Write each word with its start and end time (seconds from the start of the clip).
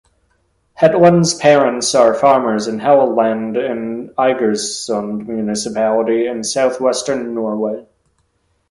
Hetland's 0.73 1.35
parents 1.35 1.93
are 1.93 2.15
farmers 2.15 2.65
in 2.67 2.79
Helleland 2.79 3.55
in 3.55 4.11
Eigersund 4.17 5.27
municipality 5.27 6.25
in 6.25 6.43
southwestern 6.43 7.35
Norway. 7.35 7.85